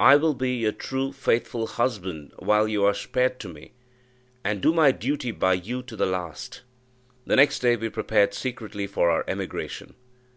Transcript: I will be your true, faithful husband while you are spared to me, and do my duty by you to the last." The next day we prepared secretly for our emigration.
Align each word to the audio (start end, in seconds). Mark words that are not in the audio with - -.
I 0.00 0.16
will 0.16 0.34
be 0.34 0.56
your 0.56 0.72
true, 0.72 1.12
faithful 1.12 1.68
husband 1.68 2.32
while 2.40 2.66
you 2.66 2.84
are 2.84 2.92
spared 2.92 3.38
to 3.38 3.48
me, 3.48 3.70
and 4.42 4.60
do 4.60 4.74
my 4.74 4.90
duty 4.90 5.30
by 5.30 5.52
you 5.52 5.80
to 5.84 5.94
the 5.94 6.06
last." 6.06 6.62
The 7.24 7.36
next 7.36 7.60
day 7.60 7.76
we 7.76 7.88
prepared 7.88 8.34
secretly 8.34 8.88
for 8.88 9.10
our 9.12 9.22
emigration. 9.28 9.94